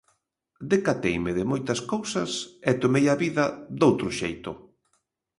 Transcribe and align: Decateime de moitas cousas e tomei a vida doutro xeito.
Decateime 0.73 1.31
de 1.37 1.43
moitas 1.51 1.79
cousas 1.91 2.31
e 2.69 2.71
tomei 2.81 3.05
a 3.09 3.15
vida 3.23 3.43
doutro 3.81 4.09
xeito. 4.19 4.51